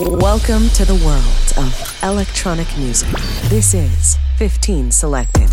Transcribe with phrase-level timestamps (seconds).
[0.00, 3.10] Welcome to the world of electronic music.
[3.48, 5.50] This is 15 Selected.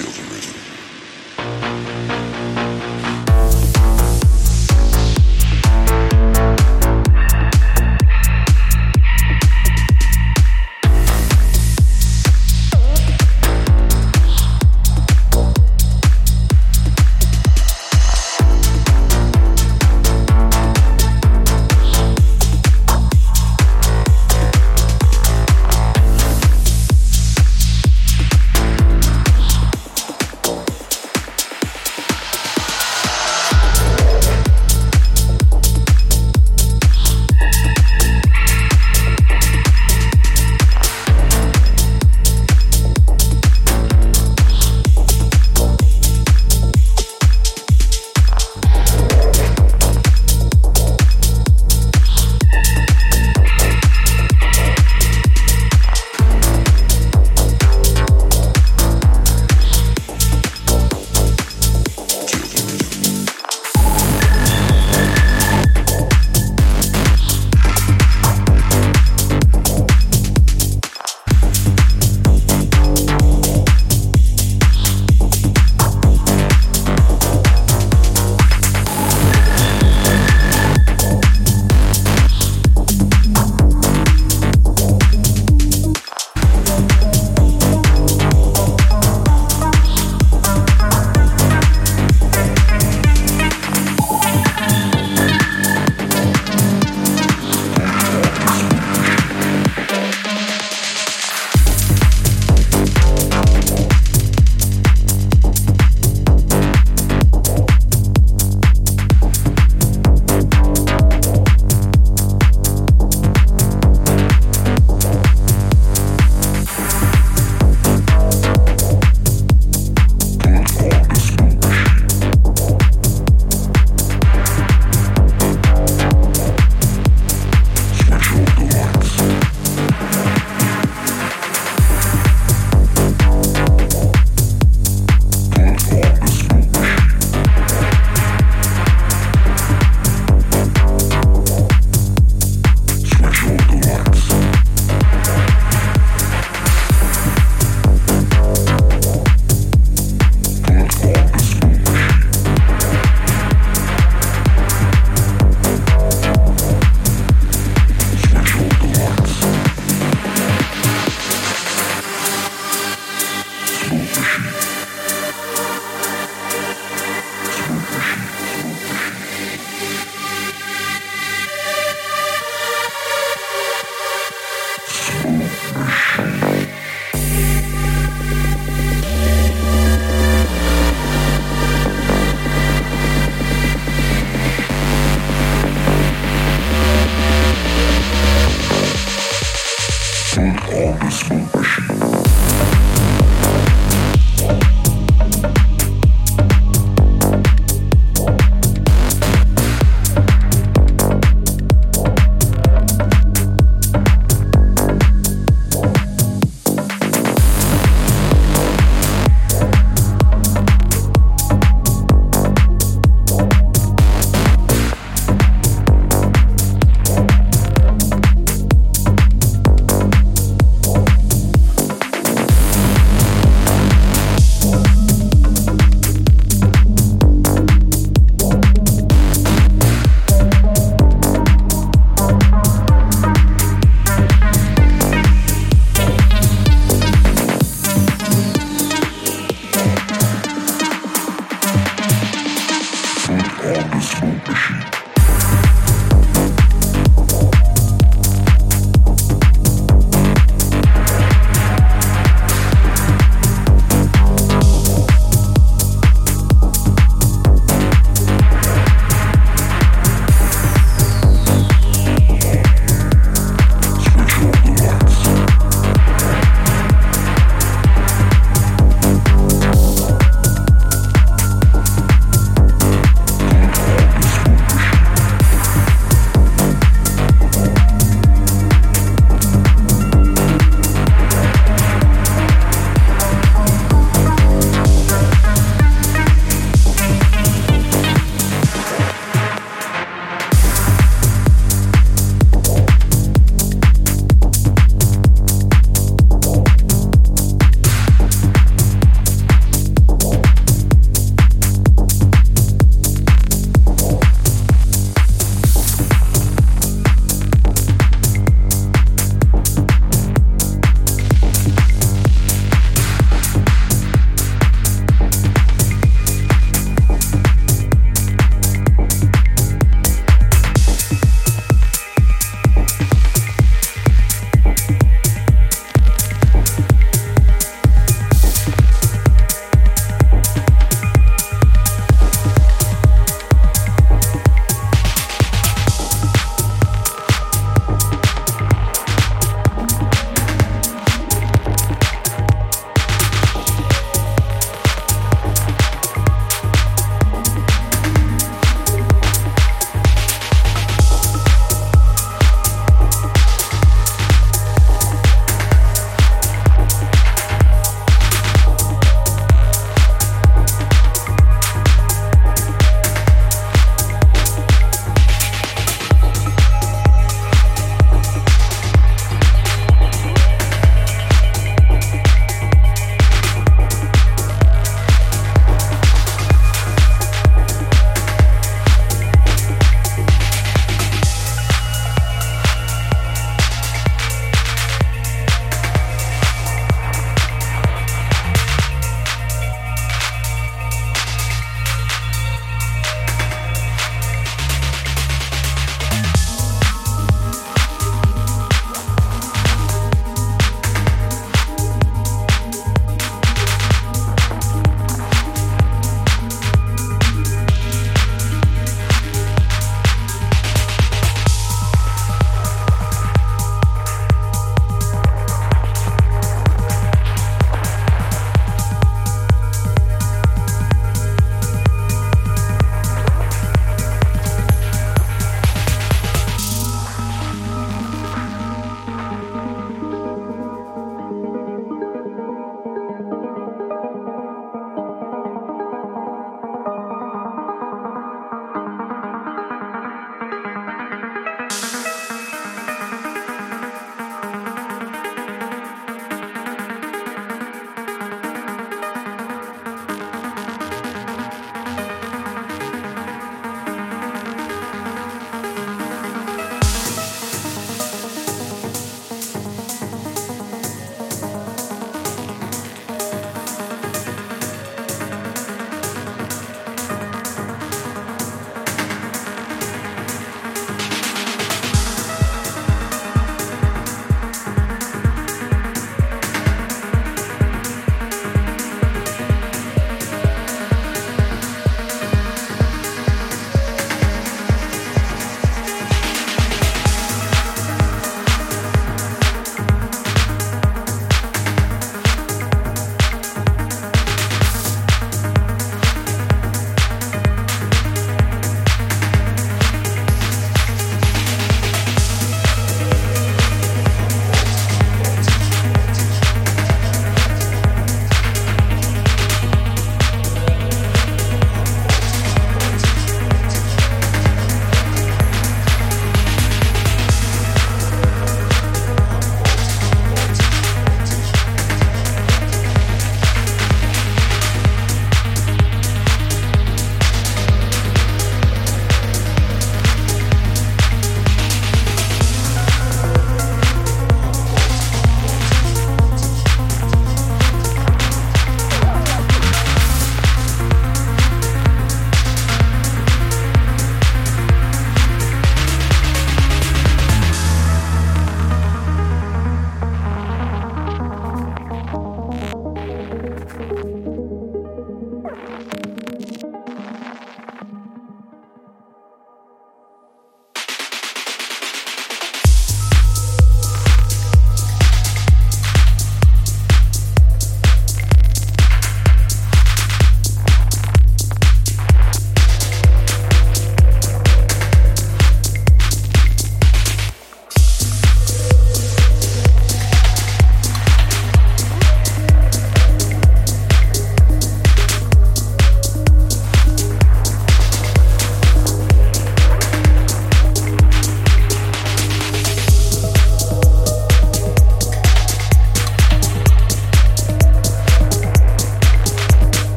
[0.00, 0.79] Силзами.